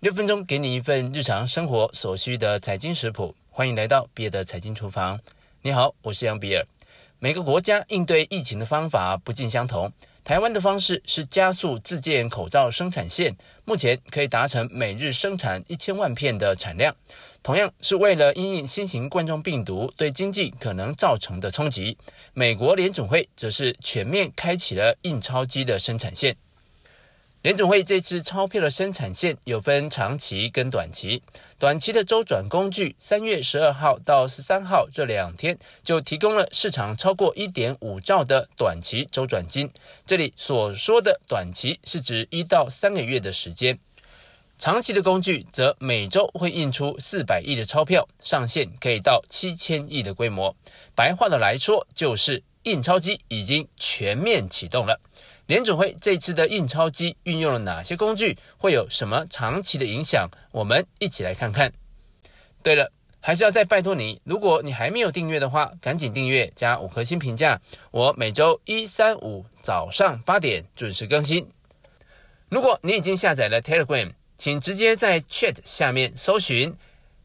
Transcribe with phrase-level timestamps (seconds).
[0.00, 5.18] 六分钟给你一份日常生活所需的财经食谱，欢迎来到比尔的财经厨房。
[5.62, 6.66] 你好，我是杨比尔。
[7.18, 9.90] 每个国家应对疫情的方法不尽相同。
[10.22, 16.94] 台湾的方式是加速自建口罩生产线，目前可以达成每日生产一千万片的产量。
[17.42, 21.96] 同样是为了因应新型冠状病毒对经济可能造成的冲击，
[22.34, 26.36] 美国联总会则是全面开启了印钞机的生产线。
[27.46, 31.22] 联总会这次钞票的生产线有分长期跟短期，
[31.60, 39.70] 短期的周转工具，三月十二号到十三号这两天就提供了市场超过一点五兆的短期周转金。
[40.04, 43.78] 这里所说的短期是指一到三个月的时间。
[44.58, 50.56] 长期的工具则每周会印出四百亿的钞票，上限可以到七千亿的规模。
[50.96, 55.00] 白话的来说，就是印钞机已经全面启动了。
[55.46, 58.36] 联准会这次的印钞机运用了哪些工具？
[58.58, 60.28] 会有什么长期的影响？
[60.50, 61.72] 我们一起来看看。
[62.64, 67.60] 对了，还是要再拜托你，如果你还没有订阅的话，赶紧订阅加五颗星评价。
[67.92, 71.48] 我每周一、三、五早上八点准时更新。
[72.48, 76.74] 如果你已经下载了 Telegram，请直接在 Chat 下面搜寻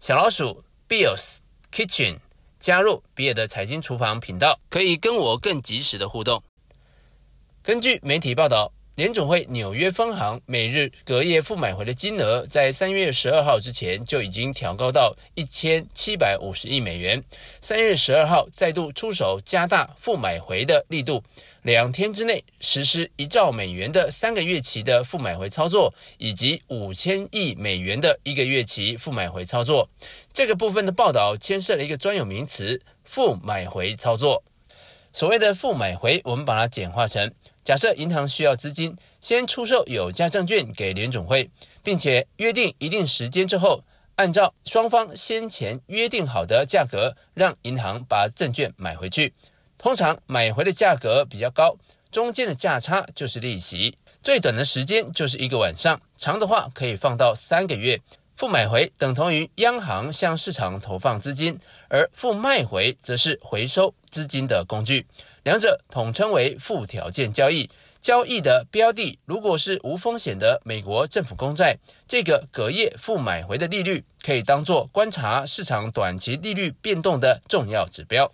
[0.00, 1.38] 小老鼠 Bill's
[1.72, 2.18] Kitchen，
[2.58, 6.42] 加入比尔的财经厨房频道，可以跟我更及时的互动。
[7.62, 17.22] 根据媒体报道，联总会纽约分行每日隔夜负买回的金额，在三月十二号之前就已经调高到一千七百五十亿美元。
[17.60, 21.22] 三月十二号再度出手，加大负买回的力度。
[21.68, 29.86] 两天之内实施一兆美元的三个月期的负买回操作，以及五千亿美元的一个月期负买回操作。
[30.32, 34.42] 这个部分的报道牵涉了一个专有名词“负买回操作”。
[35.12, 37.30] 所谓的负买回，我们把它简化成：
[37.62, 41.50] 假设银行需要资金，先出售有价证券给联总会，
[41.82, 49.34] 并且约定一定时间之后，按照双方先前约定好的价格，让银行把证券买回去。
[49.78, 51.76] 通常买回的价格比较高，
[52.10, 53.96] 中间的价差就是利息。
[54.20, 58.00] 最短的时间就是一个晚上，长的话可以放到三个月。
[58.36, 61.58] 负买回等同于央行向市场投放资金，
[61.88, 65.06] 而负卖回则是回收资金的工具。
[65.42, 67.70] 两者统称为负条件交易。
[68.00, 71.76] 交易的标的如果是无风险的美国政府公债，
[72.06, 78.32] 这个隔夜负买回的利率可以当做观察市场短期利率变动的重要指标。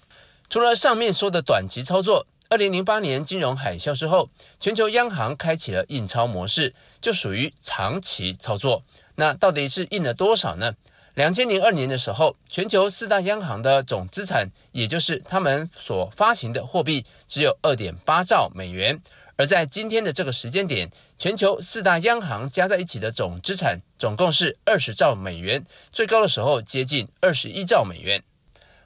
[0.49, 4.29] 除了上面说的短期操作，二零零八年金融海啸之后，
[4.61, 8.83] 全球央行开启了印钞模式，就属于长期操作。
[9.17, 10.75] 那到底是印了多少呢？
[11.15, 19.01] 两千零二年的时候，全球四大央行的总资产，也就是他们所发行的货币，只有二点八兆美元。
[19.37, 28.23] 而在今天的这个时间点，全球四大央行加在一起的总资产，总共是二十兆美元，最高的时候接近二十一兆美元。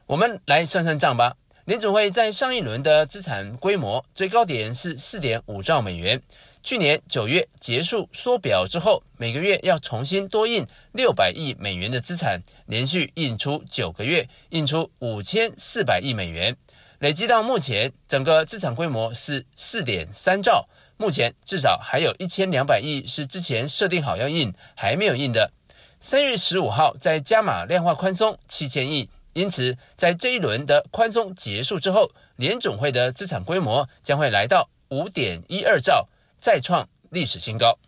[0.06, 1.36] 我们来算算账吧。
[1.68, 6.22] 联准会在上一轮的资产规模最高点是四点五兆美元。
[6.62, 16.56] 去年九月结束缩表之后，每个月要重新多印六百亿美元的资产，连续印出九个月，印出五千四百亿美元，
[17.00, 20.66] 累积到目前，整个资产规模是四点三兆。
[20.96, 25.52] 目前至少还有一千两百亿是之前设定好要印还没有印的。
[26.00, 29.10] 三月十五号再加码量化宽松七千亿。
[29.38, 37.78] 因此，在这一轮的宽松结束之后，联总会的资产规模将会来到五点一二兆，再创历史新高。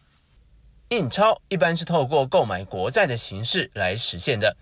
[0.91, 4.57] 印钞一般是透过购买国债的形式来实现的。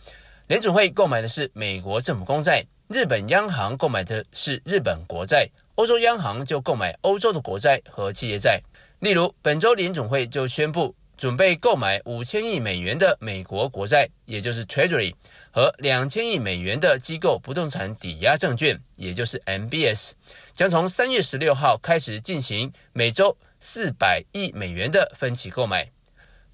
[0.46, 8.62] 联总会购买的是美国政府公债，日本央行购买的是日本国债，欧洲央行就购买欧洲的国债和企业债。
[9.00, 10.94] 例如，本周联总会就宣布。
[11.18, 15.12] 准备购买五千亿美元的美国国债，也就是 Treasury，
[15.50, 20.12] 和两千亿美元的机构不动产抵押证券，也就是 MBS，
[20.54, 25.90] 将从三月十六号开始进行每周四百亿美元的分期购买。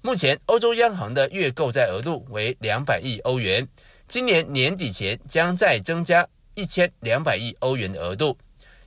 [0.01, 3.67] 目前，欧洲央行的月购债额度为两百亿欧元，
[4.07, 8.35] 今年年底前将再增加一千两百亿欧元的额度。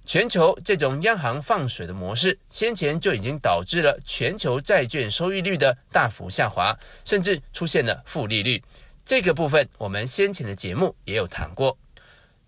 [0.08, 6.74] 全球这种央行放水的模式，先前就已经导致了全球债券收益率的大幅下滑，
[7.04, 8.64] 甚至出现了负利率。
[9.04, 11.76] 这个部分我们先前的节目也有谈过。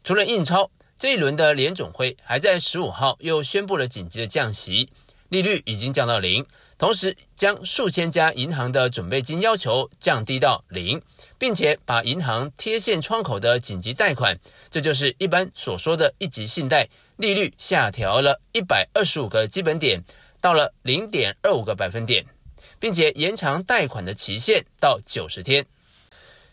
[0.03, 4.89] 除了印钞，这一轮的联总会还在十五号又宣布了紧急的降息，
[5.29, 6.47] 利率已经降到零。
[6.79, 11.03] 同时，将数千家银行的准备金要求降低到零，
[11.37, 14.35] 并且把银行贴现窗口的紧急贷款，
[14.71, 16.89] 这就是一般所说的一级信贷，
[17.21, 20.03] 利率下调了一百二十五个基本点，
[20.41, 22.25] 到了零点二五个百分点，
[22.79, 25.67] 并且延长贷款的期限到九十天。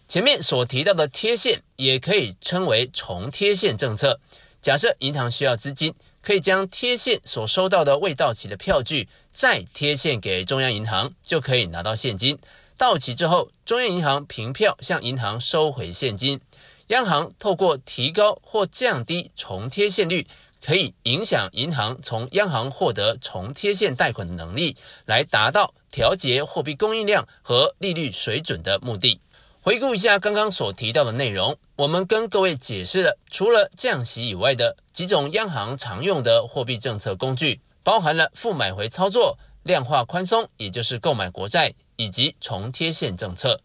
[0.08, 4.20] 前面所提到的贴现，也可以称为重贴现政策。
[4.62, 12.38] 假设银行需要资金，可以将贴现所收到的未到期的票据再贴现给中央银行，就可以拿到现金。
[12.78, 16.42] 到期之后，中央银行凭票向银行收回现金。
[16.88, 20.26] 央行透过提高或降低重贴现率，
[20.66, 24.76] 可以影响银行从央行获得重贴现贷款的能力，
[25.06, 29.22] 来达到调节货币供应量和利率水准的目的。
[29.62, 43.60] 回顾一下刚刚所提到的内容，我们跟各位解释了除了降息以外的几种央行常用的货币政策工具，包含了负买回操作、量化宽松，也就是购买国债，以及重贴现政策。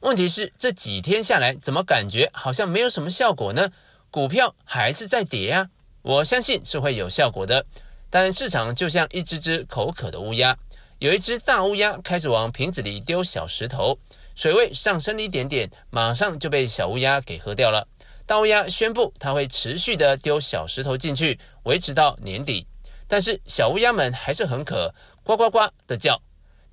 [0.00, 3.70] 问题是这几天下来，怎么感觉好像没有什么效果呢？
[4.10, 5.68] 股票还是在跌啊！
[6.04, 7.64] 我相信是会有效果的，
[8.10, 10.54] 但市场就像一只只口渴的乌鸦，
[10.98, 13.98] 有一只大乌鸦开始往瓶子里丢小石头。
[14.34, 17.88] 水位上升了一点点，马上就被小乌鸦给喝掉了。
[18.26, 22.66] 大乌鸦宣布，它会持续的丢小石头进去，维持到年底。
[23.08, 26.20] 但是小乌鸦们还是很渴，呱呱呱的叫。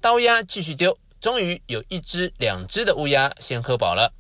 [0.02, 4.12] 大乌鸦继续丢，终于有一只、两只的乌鸦先喝饱了。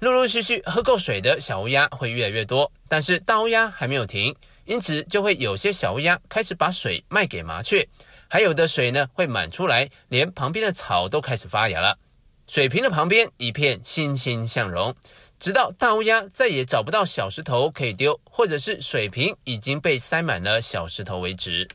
[0.00, 4.34] 陆陆续续喝够水的小乌鸦会越来越多，但是大乌鸦还没有停，
[4.70, 7.88] 因此就会有些小乌鸦开始把水卖给麻雀，
[8.28, 11.98] 还有的水呢会满出来，连旁边的草都开始发芽了。
[12.46, 14.94] 水瓶的旁边一片欣欣向荣，
[15.40, 21.66] 直到大乌鸦再也找不到小石头可以丢，或者是水瓶已经被塞满了小石头为止。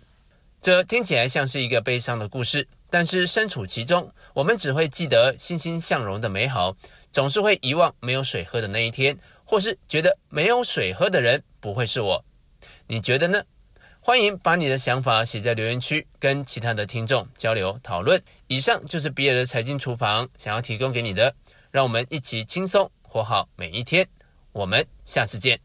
[0.62, 6.74] 这听起来像是一个悲伤的故事，但是身处其中，我们只会记得欣欣向荣的美好，
[7.12, 12.24] 总是会遗忘没有水喝的那一天，或是觉得没有水喝的人不会是我。
[12.88, 13.44] 你觉得呢？
[14.00, 18.22] 欢迎把你的想法写在留言区，跟其他的听众交流讨论。
[18.46, 21.34] 以上就是比尔的财经厨房想要提供给你的，
[21.72, 24.08] 让我们一起轻松活好每一天。
[24.52, 25.60] 我们下次见。